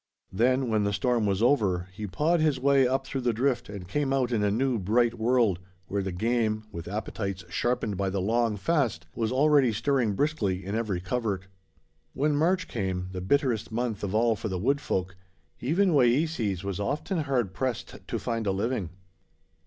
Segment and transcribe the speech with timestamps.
[0.33, 3.87] Then, when the storm was over, he pawed his way up through the drift and
[3.87, 8.19] came out in a new, bright world, where the game, with appetites sharpened by the
[8.19, 11.45] long fast, was already stirring briskly in every covert.
[12.15, 15.15] When March came, the bitterest month of all for the Wood Folk,
[15.59, 18.89] even Wayeeses was often hard pressed to find a living.